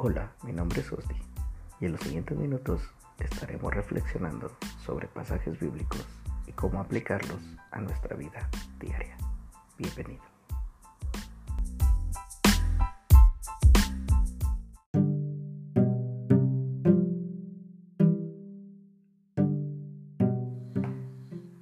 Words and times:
Hola, 0.00 0.30
mi 0.44 0.52
nombre 0.52 0.80
es 0.80 0.92
Osti 0.92 1.16
y 1.80 1.86
en 1.86 1.90
los 1.90 2.00
siguientes 2.02 2.38
minutos 2.38 2.80
estaremos 3.18 3.74
reflexionando 3.74 4.52
sobre 4.86 5.08
pasajes 5.08 5.58
bíblicos 5.58 6.06
y 6.46 6.52
cómo 6.52 6.80
aplicarlos 6.80 7.40
a 7.72 7.80
nuestra 7.80 8.16
vida 8.16 8.48
diaria. 8.78 9.16
Bienvenido. 9.76 10.22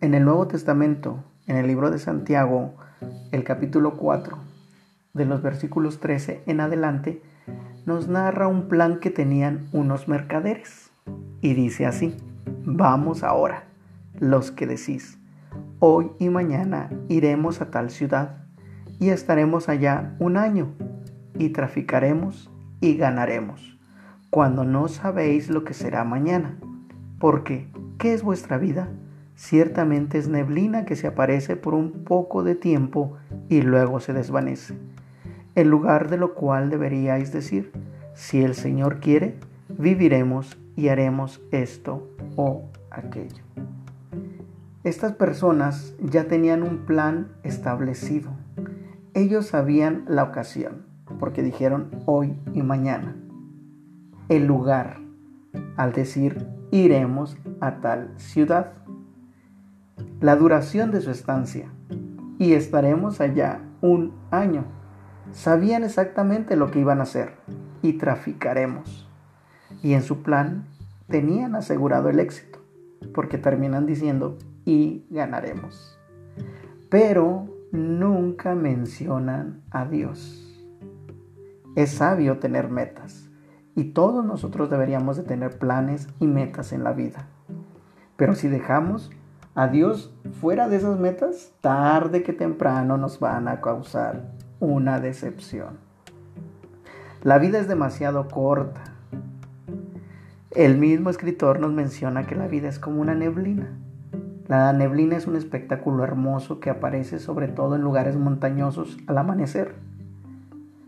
En 0.02 0.12
el 0.12 0.26
Nuevo 0.26 0.46
Testamento, 0.46 1.24
en 1.46 1.56
el 1.56 1.66
libro 1.66 1.90
de 1.90 1.98
Santiago, 1.98 2.74
el 3.32 3.44
capítulo 3.44 3.96
4, 3.96 4.36
de 5.14 5.24
los 5.24 5.40
versículos 5.40 6.00
13 6.00 6.42
en 6.44 6.60
adelante, 6.60 7.22
nos 7.86 8.08
narra 8.08 8.48
un 8.48 8.66
plan 8.68 8.98
que 8.98 9.10
tenían 9.10 9.68
unos 9.72 10.08
mercaderes. 10.08 10.90
Y 11.40 11.54
dice 11.54 11.86
así, 11.86 12.16
vamos 12.64 13.22
ahora, 13.22 13.62
los 14.18 14.50
que 14.50 14.66
decís, 14.66 15.18
hoy 15.78 16.10
y 16.18 16.28
mañana 16.28 16.90
iremos 17.08 17.60
a 17.60 17.70
tal 17.70 17.90
ciudad 17.90 18.44
y 18.98 19.10
estaremos 19.10 19.68
allá 19.68 20.16
un 20.18 20.36
año 20.36 20.74
y 21.38 21.50
traficaremos 21.50 22.50
y 22.80 22.96
ganaremos, 22.96 23.78
cuando 24.30 24.64
no 24.64 24.88
sabéis 24.88 25.48
lo 25.48 25.62
que 25.62 25.72
será 25.72 26.02
mañana. 26.02 26.58
Porque, 27.20 27.68
¿qué 27.98 28.14
es 28.14 28.24
vuestra 28.24 28.58
vida? 28.58 28.88
Ciertamente 29.36 30.18
es 30.18 30.28
neblina 30.28 30.86
que 30.86 30.96
se 30.96 31.06
aparece 31.06 31.54
por 31.54 31.74
un 31.74 32.04
poco 32.04 32.42
de 32.42 32.56
tiempo 32.56 33.16
y 33.48 33.62
luego 33.62 34.00
se 34.00 34.12
desvanece 34.12 34.74
en 35.56 35.70
lugar 35.70 36.10
de 36.10 36.18
lo 36.18 36.34
cual 36.34 36.70
deberíais 36.70 37.32
decir, 37.32 37.72
si 38.14 38.42
el 38.42 38.54
Señor 38.54 39.00
quiere, 39.00 39.38
viviremos 39.68 40.58
y 40.76 40.88
haremos 40.88 41.40
esto 41.50 42.08
o 42.36 42.70
aquello. 42.90 43.42
Estas 44.84 45.12
personas 45.14 45.94
ya 45.98 46.24
tenían 46.28 46.62
un 46.62 46.84
plan 46.84 47.32
establecido. 47.42 48.30
Ellos 49.14 49.46
sabían 49.46 50.04
la 50.06 50.24
ocasión, 50.24 50.84
porque 51.18 51.42
dijeron 51.42 51.90
hoy 52.04 52.38
y 52.52 52.62
mañana. 52.62 53.16
El 54.28 54.46
lugar, 54.46 54.98
al 55.76 55.92
decir 55.92 56.46
iremos 56.70 57.38
a 57.60 57.80
tal 57.80 58.12
ciudad. 58.18 58.74
La 60.20 60.36
duración 60.36 60.90
de 60.90 61.00
su 61.00 61.10
estancia, 61.10 61.70
y 62.38 62.52
estaremos 62.52 63.22
allá 63.22 63.62
un 63.80 64.12
año 64.30 64.66
Sabían 65.36 65.84
exactamente 65.84 66.56
lo 66.56 66.70
que 66.70 66.80
iban 66.80 66.98
a 66.98 67.02
hacer 67.02 67.34
y 67.82 67.98
traficaremos. 67.98 69.06
Y 69.82 69.92
en 69.92 70.02
su 70.02 70.22
plan 70.22 70.64
tenían 71.08 71.54
asegurado 71.54 72.08
el 72.08 72.20
éxito, 72.20 72.58
porque 73.12 73.36
terminan 73.36 73.84
diciendo 73.84 74.38
y 74.64 75.04
ganaremos. 75.10 76.00
Pero 76.88 77.48
nunca 77.70 78.54
mencionan 78.54 79.60
a 79.70 79.84
Dios. 79.84 80.58
Es 81.76 81.90
sabio 81.90 82.38
tener 82.38 82.70
metas 82.70 83.28
y 83.74 83.92
todos 83.92 84.24
nosotros 84.24 84.70
deberíamos 84.70 85.18
de 85.18 85.22
tener 85.22 85.58
planes 85.58 86.08
y 86.18 86.28
metas 86.28 86.72
en 86.72 86.82
la 86.82 86.94
vida. 86.94 87.28
Pero 88.16 88.34
si 88.34 88.48
dejamos 88.48 89.10
a 89.54 89.68
Dios 89.68 90.16
fuera 90.40 90.66
de 90.66 90.76
esas 90.76 90.98
metas, 90.98 91.52
tarde 91.60 92.22
que 92.22 92.32
temprano 92.32 92.96
nos 92.96 93.20
van 93.20 93.48
a 93.48 93.60
causar 93.60 94.35
una 94.60 95.00
decepción. 95.00 95.78
La 97.22 97.38
vida 97.38 97.58
es 97.58 97.68
demasiado 97.68 98.28
corta. 98.28 98.84
El 100.50 100.78
mismo 100.78 101.10
escritor 101.10 101.60
nos 101.60 101.72
menciona 101.72 102.26
que 102.26 102.34
la 102.34 102.46
vida 102.46 102.68
es 102.68 102.78
como 102.78 103.00
una 103.00 103.14
neblina. 103.14 103.68
La 104.48 104.72
neblina 104.72 105.16
es 105.16 105.26
un 105.26 105.36
espectáculo 105.36 106.04
hermoso 106.04 106.60
que 106.60 106.70
aparece 106.70 107.18
sobre 107.18 107.48
todo 107.48 107.74
en 107.74 107.82
lugares 107.82 108.16
montañosos 108.16 108.96
al 109.06 109.18
amanecer. 109.18 109.74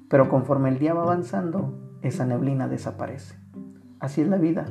Pero 0.09 0.29
conforme 0.29 0.69
el 0.69 0.79
día 0.79 0.95
va 0.95 1.03
avanzando, 1.03 1.75
esa 2.03 2.25
neblina 2.25 2.69
desaparece. 2.69 3.35
Así 4.01 4.21
es 4.21 4.29
la 4.29 4.39
vida. 4.39 4.67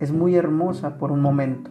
Es 0.00 0.10
muy 0.10 0.34
hermosa 0.34 0.96
por 0.96 1.12
un 1.12 1.20
momento. 1.20 1.70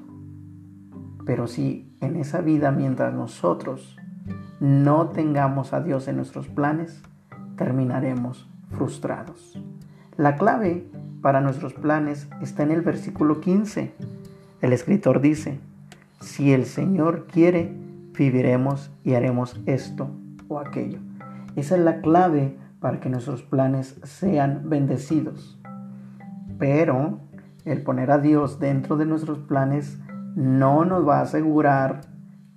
Pero 1.25 1.47
si 1.47 1.91
en 2.01 2.15
esa 2.17 2.41
vida, 2.41 2.71
mientras 2.71 3.13
nosotros 3.13 3.97
no 4.63 5.09
tengamos 5.09 5.73
a 5.73 5.81
Dios 5.81 6.07
en 6.07 6.15
nuestros 6.15 6.47
planes, 6.47 7.01
terminaremos 7.57 8.47
frustrados. 8.69 9.61
La 10.15 10.37
clave 10.37 10.87
para 11.21 11.41
nuestros 11.41 11.73
planes 11.73 12.29
está 12.41 12.63
en 12.63 12.71
el 12.71 12.81
versículo 12.81 13.41
15. 13.41 13.93
El 14.61 14.71
escritor 14.71 15.19
dice, 15.19 15.59
si 16.21 16.53
el 16.53 16.65
Señor 16.65 17.27
quiere, 17.27 17.75
viviremos 18.17 18.89
y 19.03 19.15
haremos 19.15 19.59
esto 19.65 20.09
o 20.47 20.59
aquello. 20.59 20.99
Esa 21.57 21.75
es 21.75 21.81
la 21.81 21.99
clave 21.99 22.57
para 22.79 23.01
que 23.01 23.09
nuestros 23.09 23.43
planes 23.43 23.99
sean 24.03 24.69
bendecidos. 24.69 25.59
Pero 26.57 27.19
el 27.65 27.81
poner 27.81 28.11
a 28.11 28.17
Dios 28.17 28.61
dentro 28.61 28.95
de 28.95 29.07
nuestros 29.07 29.39
planes 29.39 29.99
no 30.37 30.85
nos 30.85 31.05
va 31.05 31.19
a 31.19 31.23
asegurar 31.23 32.12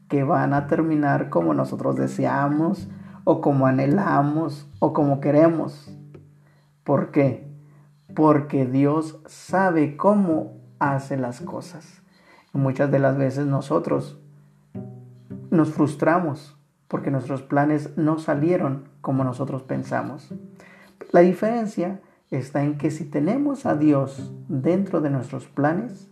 que 0.08 0.24
van 0.24 0.54
a 0.54 0.66
terminar 0.66 1.30
como 1.30 1.54
nosotros 1.54 1.96
deseamos 1.96 2.88
o 3.24 3.40
como 3.40 3.66
anhelamos 3.66 4.68
o 4.78 4.92
como 4.92 5.20
queremos. 5.20 5.92
¿Por 6.84 7.10
qué? 7.10 7.48
Porque 8.14 8.66
Dios 8.66 9.20
sabe 9.26 9.96
cómo 9.96 10.60
hace 10.78 11.16
las 11.16 11.40
cosas. 11.40 12.02
Muchas 12.52 12.90
de 12.90 12.98
las 12.98 13.16
veces 13.16 13.46
nosotros 13.46 14.18
nos 15.50 15.70
frustramos 15.70 16.56
porque 16.88 17.10
nuestros 17.10 17.42
planes 17.42 17.96
no 17.96 18.18
salieron 18.18 18.88
como 19.00 19.24
nosotros 19.24 19.62
pensamos. 19.62 20.32
La 21.10 21.20
diferencia 21.20 22.00
está 22.30 22.62
en 22.62 22.78
que 22.78 22.90
si 22.90 23.04
tenemos 23.04 23.66
a 23.66 23.74
Dios 23.74 24.32
dentro 24.48 25.00
de 25.00 25.10
nuestros 25.10 25.46
planes, 25.46 26.08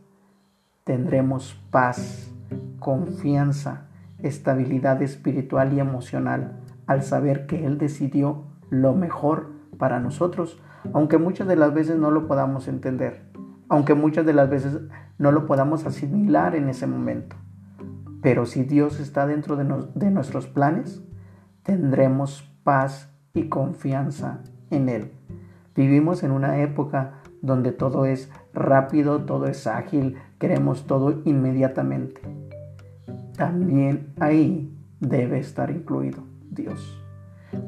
tendremos 0.84 1.56
paz 1.71 2.34
confianza, 2.84 3.87
estabilidad 4.19 5.00
espiritual 5.00 5.72
y 5.72 5.81
emocional 5.81 6.61
al 6.87 7.03
saber 7.03 7.47
que 7.47 7.65
Él 7.65 7.78
decidió 7.78 8.45
lo 8.69 8.93
mejor 8.93 9.53
para 9.78 10.00
nosotros, 10.00 10.61
aunque 10.93 11.17
muchas 11.17 11.49
de 11.49 11.56
las 11.56 11.73
veces 11.73 11.99
no 11.99 12.11
lo 12.11 12.27
podamos 12.27 12.69
entender, 12.69 13.23
aunque 13.71 13.94
muchas 13.94 14.27
de 14.27 14.34
las 14.34 14.50
veces 14.50 14.81
no 15.17 15.33
lo 15.33 15.47
podamos 15.47 15.87
asimilar 15.87 16.55
en 16.56 16.69
ese 16.69 16.87
momento. 16.87 17.37
Pero 18.21 18.44
si 18.44 18.65
Dios 18.65 19.00
está 19.00 19.27
dentro 19.27 19.56
de, 19.56 20.11
nuestros 20.11 20.47
planes, 20.47 21.03
tendremos 21.62 22.43
paz 22.65 23.09
y 23.33 23.49
confianza 23.49 24.41
en 24.69 24.91
Él. 24.91 25.12
Vivimos 25.75 26.23
en 26.23 26.33
una 26.33 26.59
época 26.59 27.15
donde 27.41 27.73
todo 27.73 28.05
es 28.05 28.31
rápido, 28.53 29.23
todo 29.23 29.47
es 29.47 29.67
ágil, 29.67 30.19
queremos 30.39 30.87
todo 30.87 31.23
inmediatamente 31.25 32.44
también 33.37 34.12
ahí 34.21 34.72
debe 35.00 35.39
estar 35.39 35.71
incluido 35.71 36.25
Dios. 36.50 37.00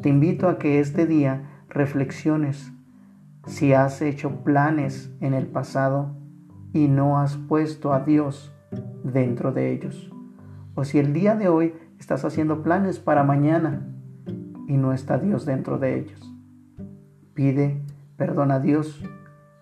Te 0.02 0.08
invito 0.08 0.48
a 0.48 0.58
que 0.58 0.80
este 0.80 1.06
día 1.06 1.64
reflexiones 1.68 2.72
si 3.46 3.72
has 3.72 4.02
hecho 4.02 4.42
planes 4.42 5.12
en 5.20 5.34
el 5.34 5.46
pasado 5.46 6.16
y 6.72 6.88
no 6.88 7.18
has 7.18 7.36
puesto 7.36 7.92
a 7.92 8.00
Dios 8.00 8.52
dentro 9.04 9.52
de 9.52 9.72
ellos. 9.72 10.10
O 10.74 10.84
si 10.84 10.98
el 10.98 11.12
día 11.12 11.36
de 11.36 11.48
hoy 11.48 11.74
estás 11.98 12.24
haciendo 12.24 12.62
planes 12.62 12.98
para 12.98 13.22
mañana 13.22 13.86
y 14.66 14.76
no 14.76 14.92
está 14.92 15.18
Dios 15.18 15.46
dentro 15.46 15.78
de 15.78 15.98
ellos. 15.98 16.34
Pide 17.34 17.80
perdón 18.16 18.50
a 18.50 18.60
Dios 18.60 19.02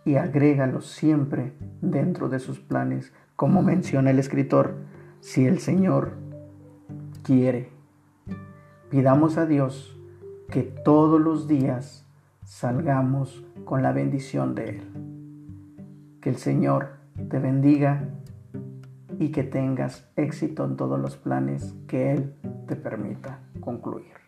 y 0.05 0.17
agrégalo 0.17 0.81
siempre 0.81 1.53
dentro 1.81 2.29
de 2.29 2.39
sus 2.39 2.61
planes, 2.61 3.13
como 3.37 3.63
menciona 3.63 4.11
el 4.11 4.19
escritor 4.19 4.77
si 5.25 5.47
el 5.47 5.59
Señor 5.59 6.13
quiere. 7.23 7.71
Pidamos 8.91 9.39
a 9.39 9.47
Dios 9.47 9.99
que 10.51 10.63
todos 10.63 11.19
los 11.19 11.49
días 11.49 12.07
salgamos 12.45 13.43
con 13.65 13.83
la 13.83 13.93
bendición 13.93 14.55
de 14.55 14.69
Él. 14.69 14.83
Que 16.21 16.29
el 16.29 16.37
Señor 16.37 16.99
te 17.31 17.39
bendiga 17.39 18.11
y 19.19 19.31
que 19.31 19.45
tengas 19.45 20.07
éxito 20.15 20.67
en 20.67 20.77
todos 20.77 21.01
los 21.01 21.17
planes 21.17 21.75
que 21.89 22.13
Él 22.13 22.35
te 22.69 22.77
permita 22.77 23.41
concluir. 23.61 24.24